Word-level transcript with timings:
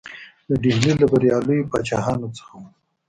د 0.47 0.49
ډهلي 0.61 0.91
له 1.01 1.05
بریالیو 1.11 1.69
پاچاهانو 1.71 2.27
څخه 2.37 2.53
وو. 2.59 2.69